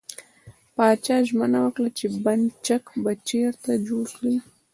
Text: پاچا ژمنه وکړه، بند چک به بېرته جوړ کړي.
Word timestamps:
پاچا 0.75 1.17
ژمنه 1.27 1.59
وکړه، 1.63 1.89
بند 2.23 2.45
چک 2.65 2.83
به 3.03 3.11
بېرته 3.29 3.71
جوړ 3.87 4.05
کړي. 4.17 4.35